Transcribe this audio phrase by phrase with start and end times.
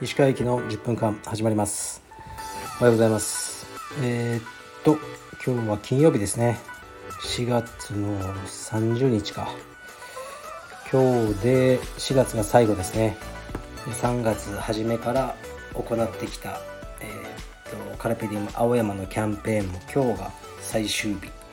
[0.00, 2.00] 石川駅の10分間始まります。
[2.80, 3.66] おはようございます。
[4.02, 4.42] えー、っ
[4.84, 4.96] と
[5.44, 6.58] 今日は金曜日ですね。
[7.24, 9.48] 4月の30日か。
[10.92, 13.16] 今日で4月が最後ですね。
[13.86, 15.34] 3月初めから
[15.74, 16.60] 行ってきた、
[17.00, 20.30] えー、っとカラペディウム青山のキャンペーンも今日が
[20.60, 21.45] 最終日。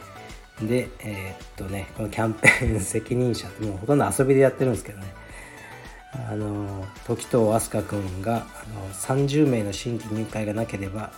[0.62, 5.14] でえー、っとねこのキャンペーン責任者ってもうほとんど遊びでやってるんですけどね。
[6.30, 11.12] あの時藤飛鳥君があの30名の新規入会がなければ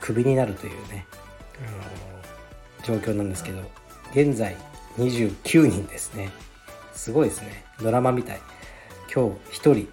[0.00, 1.04] クビになるというね
[1.58, 3.60] あの状況なんですけど
[4.12, 4.56] 現在
[4.98, 6.30] 29人ですね。
[6.94, 7.64] すごいですね。
[7.82, 8.40] ドラマみたい。
[9.12, 9.88] 今日1人。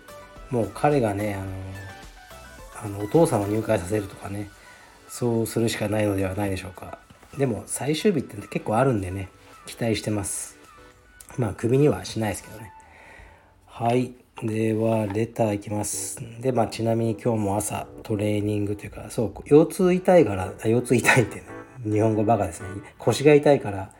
[0.49, 4.49] もう彼がねあのあのお父さんを入会させるとかね
[5.07, 6.99] そうするしかないのではないでしょうか。
[7.37, 9.29] でも最終日って結構あるんでね
[9.65, 10.57] 期待してます
[11.37, 12.71] まあクビにはしないですけどね
[13.65, 16.19] はいでは、レターいきます。
[16.41, 21.43] で、まあ、ちなみに今日も朝トレーニングというか、そう、腰痛痛いから、腰痛痛いってね、
[21.85, 22.67] 日本語バカですね。
[22.97, 23.91] 腰が痛いから、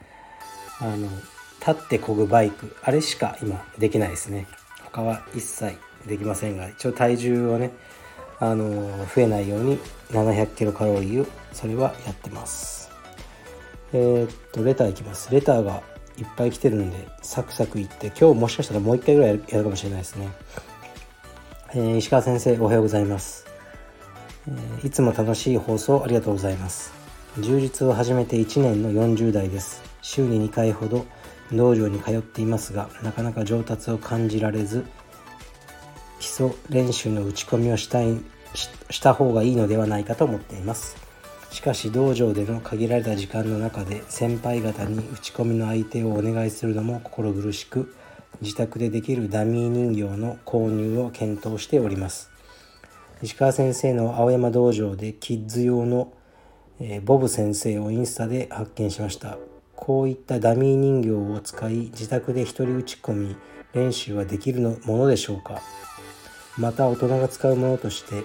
[0.79, 1.07] あの、
[1.65, 4.47] 立ってこぐバイク、あれしか今できないですね。
[4.83, 7.71] 他は一切できませんが、一応体重をね、
[8.39, 8.65] あの、
[9.15, 9.79] 増えないように
[10.09, 12.82] 700キロカロリーを、それはやってます。
[13.93, 15.31] えー、っと、レターいきます。
[15.31, 15.81] レターが
[16.17, 20.29] いっぱい来てるんでサクサクいって今日もしかしたらもう一回ぐらいやるかもしれないですね、
[21.73, 23.47] えー、石川先生おはようございます、
[24.47, 26.93] えー、いつも楽しい放送ありがとうございます。
[27.39, 29.81] 充実を始めて1年の40代です。
[30.03, 31.05] 週に2回ほど
[31.51, 34.85] 道場に通っていますがなかなか上達を感じられず
[36.19, 38.21] 基礎練習の打ち込みをしたい
[38.53, 41.02] した方がいいのではないかと思っています。
[41.53, 47.93] しかし道場での限られた時間の中で先輩方に打ち込みの相手をお願いするのも心苦しく
[48.41, 52.31] 自宅でできるダミー人形の購入を検討しております。
[53.21, 56.11] 石川先生の青山道場でキッズ用の、
[56.79, 59.37] えー、ボブ先生をインスタで発見しました。
[59.75, 63.35] こういったダミー人形を使い自宅で一人打ち込み
[63.73, 65.61] 練習はできるのものでしょうか。
[66.57, 68.23] また大人が使うものとして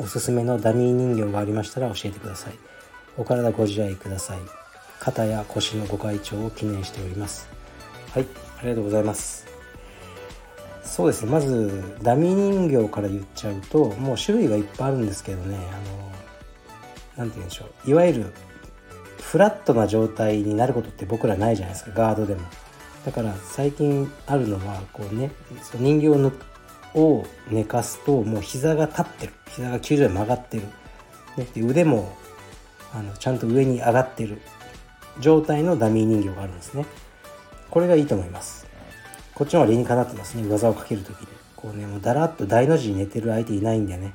[0.00, 2.54] おすすめのダミー人形がありましたら教えてください。
[3.16, 4.38] お体ご自愛ください。
[5.00, 7.48] 肩や腰のご会長を記念しております。
[8.12, 8.26] はい
[8.58, 9.46] ありがとうございます。
[10.82, 11.30] そうですね。
[11.30, 15.56] まずダミー人形から言っちゃうともう種類がいっぱいあるんですけどね。
[15.56, 16.12] あの
[17.16, 17.90] 何て言うんでしょう。
[17.90, 18.32] いわゆる
[19.20, 21.90] フラットな状態になることって僕らないじゃないですか。
[21.94, 22.42] ガードでも。
[23.04, 25.30] だから最近あるのはこうね
[25.78, 26.32] 人形を
[26.94, 29.32] を寝かすともう膝が立ってる。
[29.48, 30.62] 膝が90度曲がってる、
[31.54, 32.12] で腕も
[32.92, 34.40] あのちゃんと上に上がってる。
[35.20, 36.86] 状態のダミー人形があるんですね。
[37.70, 38.66] これがいいと思います。
[39.34, 40.48] こっちの方が理にかなってますね。
[40.48, 41.26] 技をかける時に。
[41.56, 44.14] こうねもうだらっと大の字に寝てる相手いないんでね。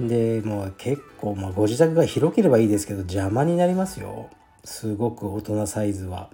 [0.00, 4.30] でもう結構、まあ、ご自宅が広ければいいですけど邪魔になりますよ。
[4.64, 6.30] すごく大人サイズは。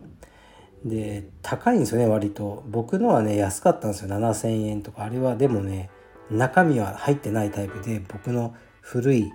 [0.85, 2.65] で高いんですよね割と。
[2.69, 4.09] 僕のはね安かったんですよ。
[4.09, 5.05] 7000円とか。
[5.05, 5.91] あれはでもね
[6.31, 9.31] 中身は入ってないタイプで僕の古い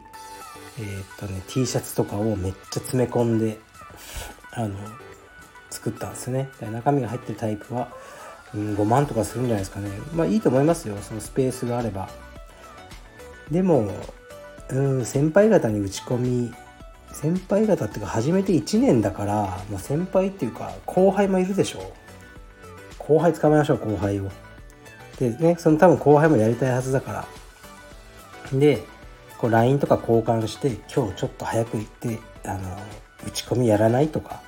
[0.80, 3.58] えー、っとね T シャツとかをめっちゃ詰め込んで
[4.52, 4.76] あの
[5.70, 6.50] 作ったんですね。
[6.62, 7.94] 中身が入ってるタイプは、
[8.54, 9.90] うん、5万とかするんじゃないですかね。
[10.14, 10.98] まあいいと思いますよ。
[11.02, 12.10] そのスペースがあれば。
[13.52, 13.88] でも
[14.70, 16.54] うん先輩方に打ち込み
[17.16, 21.94] 先輩方っていうか初めて1年だから、まあ、先輩っていうか後輩もいるでしょ
[23.00, 24.30] 後輩捕まえましょう後輩を。
[25.18, 27.26] でねその多分後輩もやりたいはずだか
[28.52, 28.59] ら。
[28.59, 28.84] で
[29.38, 32.78] こう LINE とか交換して今日ちょっと早く行ってあの
[33.26, 34.42] 打ち込みやらないとか。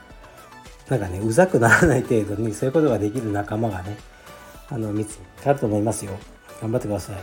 [0.89, 3.97] なんかねうざくならない程度にそういうことができる仲間がね
[4.69, 6.11] あの見つかると思いますよ。
[6.61, 7.16] 頑張ってください。
[7.16, 7.22] は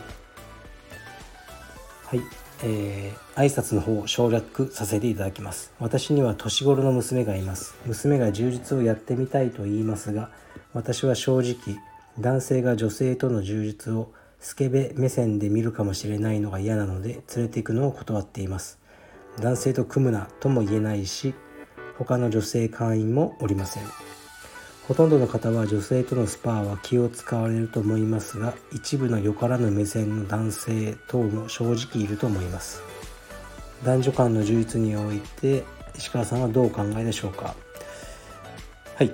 [2.17, 2.44] い。
[2.63, 5.73] えー、挨拶の方を省略させていただきます。
[5.81, 7.75] 私には年頃の娘がいます。
[7.87, 10.31] 娘が充実をやってみたいと言いますが
[10.73, 11.77] 私は正直
[12.19, 18.79] 男性が女性との充実をスケベ目線で見るかもしれないのが嫌なので連れて行くのを断っています。
[19.41, 21.35] 男性と組むなとも言えないし
[21.99, 23.83] 他の女性会員もおりません。
[24.87, 32.83] ほとんどの方は女性とのスパーは気を使われると思いますが一部のよからぬ目線の男性等も正直いると思います。
[33.83, 35.65] 男女間の充実において
[35.97, 37.55] 石川さんはどうお考えでしょうか？
[38.97, 39.11] はい。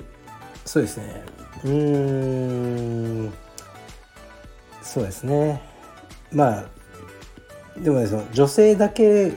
[0.64, 1.25] そうですね。
[1.64, 3.32] うーん。
[4.82, 5.62] そうですね。
[6.32, 6.64] まあ
[7.78, 9.34] でもねその女性だけ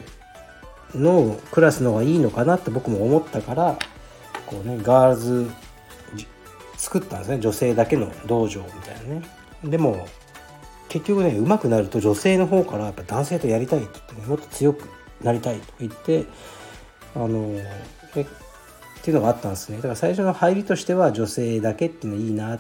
[0.96, 3.78] のクラスの方がいいのかなって僕も思ったから
[4.48, 5.52] こうねガールズ
[6.84, 7.40] 作ったんですね。
[7.40, 9.22] 女性だけの道場みたいなね。
[9.64, 10.06] でも
[10.90, 14.90] 結局ね上手くなると女性の方からやっぱ男性とやりたいって言って、ね、もっと強く
[15.24, 16.26] なりたいと言って
[17.16, 17.64] あのね
[18.16, 18.26] っ
[19.02, 19.78] ていうのがあったんですね。
[19.78, 22.60] だから最初の入りとしては女性だけっていうのはいいなっ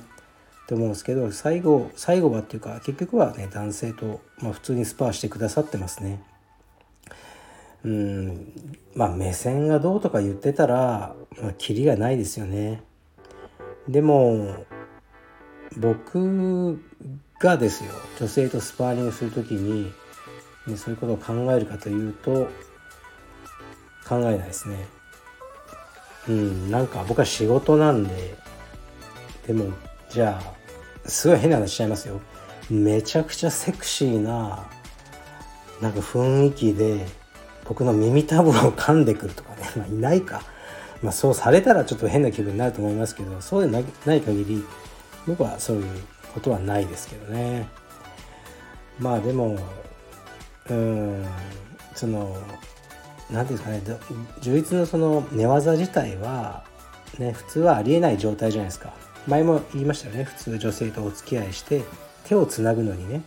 [0.67, 6.23] て思うんですけど最後最後はっていうか結局はね男性と、まあ、普通にスパーしてくださってますね。
[7.83, 8.53] うん。
[8.95, 12.81] まあ目線がどうとか言ってたら、まあ、キリがないですよね。
[13.87, 14.65] でも
[15.77, 16.79] 僕
[17.39, 19.91] がですよ女性とスパーリングする時に、
[20.67, 22.49] ね、そういうことを考えるかというと
[24.07, 24.85] 考えないですね。
[26.27, 28.35] うんなんか僕は仕事なんで
[29.45, 29.73] でも
[30.09, 32.21] じゃあすごい変な話しちゃいますよ。
[32.69, 34.65] めちゃくちゃセクシーな
[35.81, 37.05] なんか雰囲気で
[37.65, 40.41] 僕の耳たぶを噛んでくるとかね、ま、いないか。
[41.03, 43.79] まあ、そうされたらちょっと変な気分になると思いますけどそうでな
[44.15, 44.63] い限り
[45.27, 45.85] 僕はそういう
[46.33, 47.67] ことはないですけどね。
[48.99, 49.57] まあでも
[50.69, 51.25] うん
[51.93, 52.37] その
[53.29, 53.99] 何ていうんですかね
[54.41, 56.63] 充実のその寝技自体は
[57.19, 58.93] ね普通はありえない状態じゃないですか。
[59.27, 61.83] 前も言いましたよね普通女性とお付き合いして
[62.25, 63.21] 手をつなぐのにね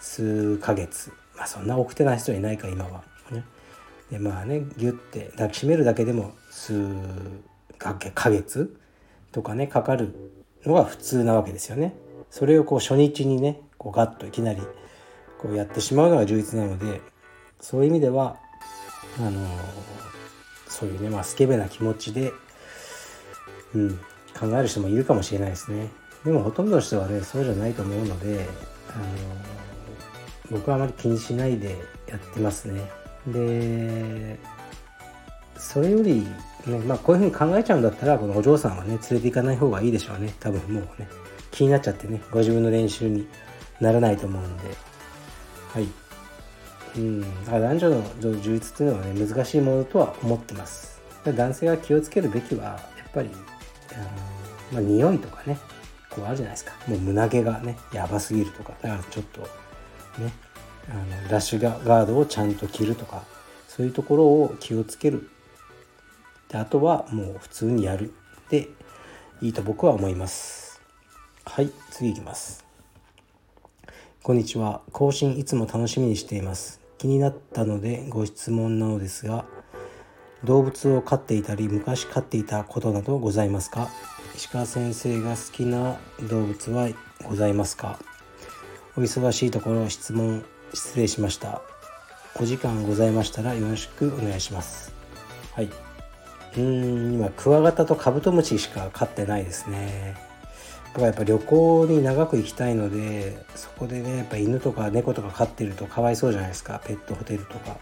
[0.00, 1.12] 数ヶ月。
[1.36, 3.02] まあそんな奥手な人いないか今は。
[3.30, 3.44] ね。
[4.10, 6.80] でまあねギュッて抱きしめるだけでも数
[7.78, 7.94] ヶ
[8.30, 8.76] 月
[9.32, 10.14] とかねかかる
[10.64, 11.94] のが普通なわけですよね。
[12.30, 14.60] それをこう初日にねこうガッといきなり
[15.38, 17.00] こうやってしまうのが充実なので
[17.60, 18.36] そういう意味では
[19.18, 19.46] あのー、
[20.68, 22.32] そういうねまあスケベな気持ちで、
[23.74, 23.96] うん、
[24.38, 25.88] 考える人もいるかもしれないですね。
[26.24, 28.46] でもほとんどの人はねそうじゃないと思うので、
[28.90, 29.08] あのー、
[30.50, 31.76] 僕はあまり気にしないで
[32.08, 32.90] やってますね。
[33.26, 34.38] で
[35.56, 36.26] それより、
[36.66, 40.34] ねまあ、こういうふうに考えちゃうんだったらこのお嬢さんはね連れて行かない方がいいでしょうね。
[40.38, 41.08] 多分もうね
[41.50, 43.26] 気になっちゃってねご自分の練習に
[43.80, 44.62] ならないと思うんで。
[45.72, 45.88] はい。
[46.96, 47.44] うん。
[47.44, 51.00] だから男女の充実っていうのはね難しいものとは思ってます。
[51.24, 53.30] 男性が気をつけるべきはやっぱり
[53.92, 54.04] あの、
[54.72, 55.58] まあ、匂いとかね
[56.08, 56.72] こうあるじゃないですか。
[56.86, 59.40] もう胸毛がねやばすぎるとかだからちょっと
[60.22, 60.32] ね
[60.88, 63.24] あのラッシュガードをちゃんと着るとか
[63.68, 65.28] そういうところを気をつける。
[66.48, 68.12] であとはもう普通にやる。
[68.48, 68.68] で
[69.42, 70.80] いいと僕は思います。
[71.44, 72.64] はい次いきます。
[74.22, 74.80] こんにちは。
[74.92, 76.80] 更新いつも楽しみにしています。
[76.98, 79.44] 気になったのでご質問なのですが
[80.44, 83.88] 動物を飼っていたり昔飼っていたことなどございますか？
[84.34, 85.98] 石川先生が好きな
[86.28, 86.88] 動物は
[87.24, 87.98] ございますか？
[88.96, 90.44] お忙しいところ質問
[90.74, 91.62] 失礼しました。
[92.38, 94.92] お時間ございましたらよろしくお願いします。
[95.54, 95.64] はい。
[95.66, 100.16] うーん今クワガタとカブトムシしか飼ってないですね。
[100.92, 106.80] 僕はやっぱ旅行に長く行きたいのでそこでねやっぱ犬とか猫とか飼ってるとかわいそうじゃないですか。
[106.84, 107.78] ペットホテルとか。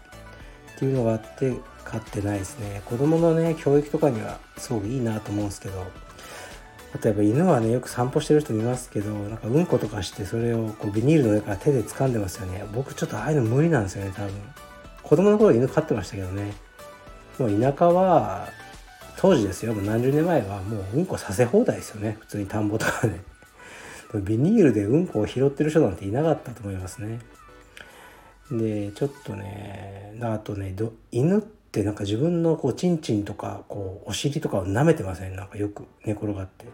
[0.75, 1.53] っていうのがあって
[1.85, 2.81] 飼ってないですね。
[2.85, 6.04] 子供のね教育とかにはすごくいいなと思うんですけど。
[7.03, 12.63] 例えば犬はねよく散歩してる人見ますけどなんかうんことかしてそれをこうビニールの上から手で掴んでますよね。
[12.73, 14.33] 僕ちょっとああいうの無理なんですよね多分。
[15.03, 16.53] 子供の頃犬飼ってましたけどね。
[17.37, 18.47] もう田舎は
[19.17, 19.73] 当時ですよ。
[19.73, 22.17] もう何十年前はもううんこさせ放題ですよね。
[22.21, 23.19] 普通に田んぼとかで。
[24.21, 27.19] ビニールでうんこを拾ってる人なんていなかったと思いますね。
[28.51, 30.73] でちょっとねあとね
[31.11, 35.35] 犬ってなんか自分のこうチンチンとかこうお尻とかを舐めてません？
[35.35, 36.65] なんかよく寝転がって。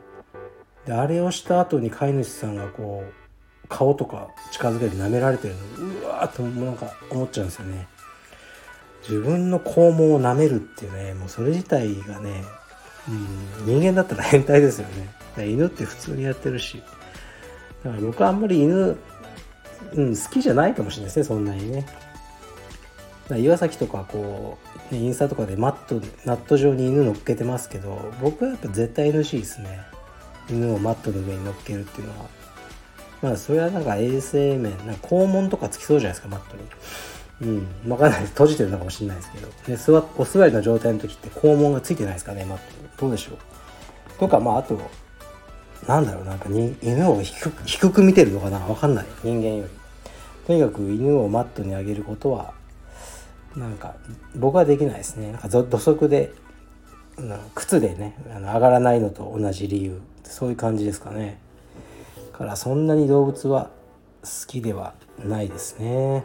[0.85, 7.87] であれをした後に飼い主さんがこう顔とか近づけて舐められてるのうわーっとなんか思っちゃうんですよね。
[9.07, 12.43] 自分の肛門を舐めるっていうねもうそれ自体がね、
[13.07, 14.87] うん、人間だったら変態ですよ
[15.35, 15.47] ね。
[15.47, 16.83] 犬って普通にやってるし。
[17.83, 18.97] だから僕はあんまり犬、
[19.93, 21.85] うん、好きじゃないかもしれないですねそんなにね。
[23.37, 24.57] 岩崎とかこ
[24.91, 29.79] う、ね、インスタとかでマットナット上に犬乗っけてますけど僕はやっぱ絶対 NC ですね。
[30.51, 32.29] 犬をマットの上に乗っけるっていうのは
[33.21, 36.63] まあそれはなんか衛生面なんか肛門とかつきそうじゃないですかマットに
[37.41, 38.33] うん、わかんないです。
[38.33, 39.47] 閉じてるのかもしれないですけど。
[39.65, 42.45] で、座お座りの状態の時って肛門がついてないですかね。
[42.45, 42.59] まあ、
[42.99, 44.19] どうでしょう。
[44.19, 44.79] とか、まあ、あと、
[45.87, 49.05] なんだろう、なんかに犬を低く低く見てるのかなわかんない。
[49.23, 49.69] 人間より。
[50.45, 52.53] とにかく犬をマットに上げることは、
[53.55, 53.95] なんか、
[54.35, 55.31] 僕はできないですね。
[55.31, 56.31] なんか土足で、
[57.55, 59.99] 靴でね、あの上がらないのと同じ理由。
[60.23, 61.39] そういう感じですかね。
[62.33, 63.69] から、そんなに動物は
[64.23, 66.23] 好きではないですね。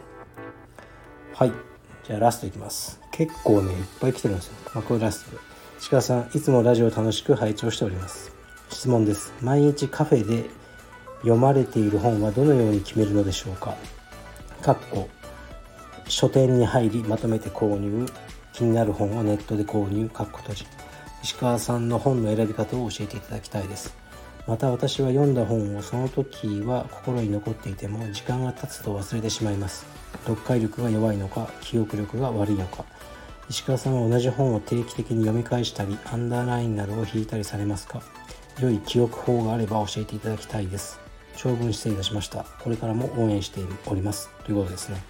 [1.33, 1.51] はい。
[2.07, 2.99] じゃあラストいきます。
[3.11, 4.53] 結構ねいっぱい来てるんですよ。
[4.73, 5.31] まあこれラスト。
[5.31, 5.37] で
[5.89, 8.31] 鹿さんいつもラジオ楽しく拝聴しております。
[8.69, 9.33] 質問です。
[9.41, 10.49] 毎日カフェで
[11.21, 13.75] 読まれている本はどのように決めるのでしょうか。
[14.61, 15.09] かっこ。
[16.07, 18.05] 書店に入りまとめて購入。
[18.53, 20.09] 気になる本をネットで購入。
[20.09, 20.65] かっこ閉じ。
[21.23, 23.95] 石川さんの本の選び方を教えていただきたいです。
[24.47, 29.85] また私は読んだ本をその時は心に残っていても時間が経つと忘れてしまいます。
[30.25, 32.85] 読解力が弱いのか記憶力が悪いのか。
[33.49, 38.01] 石川さんは同じ本を定期的に読み返したりアンダーラインなどを引いたりされますか。
[38.59, 40.99] 良い記憶法があれば教えていただきたいです。
[41.35, 42.45] 長文失礼いたしました。
[42.61, 44.29] これからも応援しております。
[44.45, 45.03] ということですね。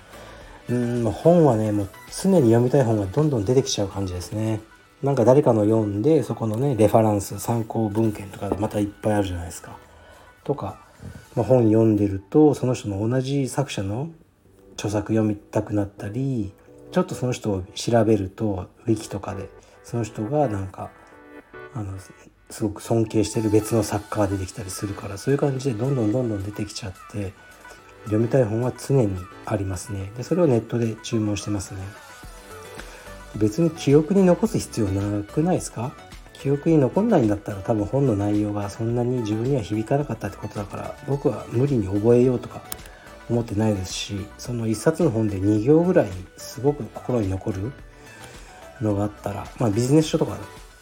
[0.69, 4.61] うん本はねもう常に読みたい本がどんどん出てきちゃう感じですね。
[5.04, 9.77] なんか誰かの読んでそこのねレファランス参考文献とかまたいっぱいあるじゃないですか。
[10.44, 10.80] とか、
[11.36, 14.10] まあ、本読んでるとその人の同じ作者の
[14.74, 16.54] 著作読みたくなったり
[16.92, 19.50] ちょっとその人を調べるとウィキとかで
[19.84, 20.89] その人がなんか
[21.74, 21.94] あの
[22.50, 27.34] すごく尊敬してる別の作家が出てきたりするからそういう感じでどんどんどんどん出てきちゃって
[28.06, 30.12] 読みたい本は常にありますね。
[30.16, 31.82] でそれをネットで注文してますね。
[33.38, 35.94] 別に記憶に残す必要なくないですか？
[36.34, 42.62] 記憶に残んないんだったら多分本の内容がそんなに自分には響かなかったってことだから僕は無理に覚えようとか
[43.27, 47.72] 思ってないですしその1冊の本で2行ぐらいすごく心に残る
[48.82, 50.38] のがあったらまあビジネス書とか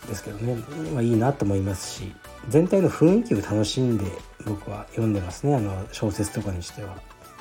[0.09, 0.55] ですけどね、
[0.93, 2.13] まあ、いいなと思いますし
[2.49, 4.03] 全体の雰囲気を楽しんで
[4.45, 6.95] 僕は読んでますねあの小説とかにしては。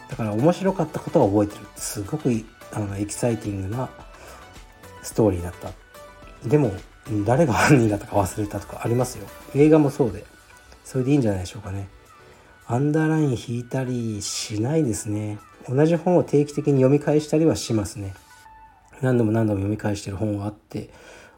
[0.08, 1.66] だから面白かったことは覚えてる。
[1.76, 2.30] すごく
[2.72, 3.88] あのエキサイティングな
[5.04, 5.70] ストーリーだった。
[6.48, 6.72] でも
[7.24, 9.26] 誰が犯人だったか忘れたとかありますよ。
[9.54, 10.24] 映画もそうで。
[10.84, 11.88] それでいいんじゃないでしょうかね。
[12.66, 15.38] アンダーライン引いたりしないですね。
[15.68, 18.14] 同じ本を定期的に読み返したりはしますね。
[19.00, 20.90] 何度も何度も読み返してる本があって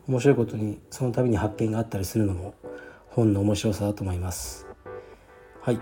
[0.06, 2.54] 面白いことにその度に発見があったりするのも
[3.08, 4.66] 本の面白さだと思います。
[5.62, 5.80] はい。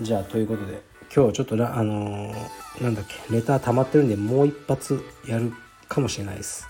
[0.00, 0.82] じゃあということで
[1.14, 5.52] 今日ちょっとあのー、なんだっけネター溜まってるんでもう一発やる
[5.88, 6.69] かもしれないです。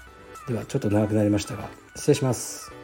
[0.50, 2.79] ではちょっと長くなりましたが失礼します。